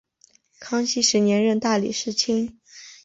[0.59, 2.59] 康熙十年任大理寺卿。